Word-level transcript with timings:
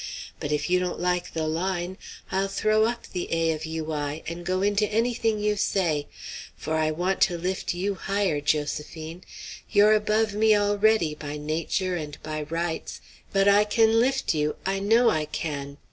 But 0.39 0.51
if 0.51 0.67
you 0.67 0.79
don't 0.79 0.99
like 0.99 1.33
the 1.35 1.47
line, 1.47 1.95
I'll 2.31 2.47
throw 2.47 2.85
up 2.85 3.05
the 3.05 3.31
'A. 3.31 3.51
of 3.51 3.67
U. 3.67 3.91
I.' 3.93 4.23
and 4.27 4.43
go 4.43 4.63
into 4.63 4.91
any 4.91 5.13
thing 5.13 5.37
you 5.37 5.55
say; 5.55 6.07
for 6.57 6.73
I 6.73 6.89
want 6.89 7.21
to 7.29 7.37
lift 7.37 7.75
you 7.75 7.93
higher, 7.93 8.41
Josephine. 8.41 9.23
You're 9.69 9.93
above 9.93 10.33
me 10.33 10.55
already, 10.57 11.13
by 11.13 11.37
nature 11.37 11.95
and 11.97 12.17
by 12.23 12.41
rights, 12.49 12.99
but 13.31 13.47
I 13.47 13.63
can 13.63 13.99
lift 13.99 14.33
you, 14.33 14.55
I 14.65 14.79
know 14.79 15.11
I 15.11 15.25
can. 15.25 15.77